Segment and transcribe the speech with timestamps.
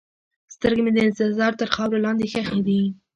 [0.55, 2.81] سترګې مې د انتظار تر خاورو لاندې ښخې دي.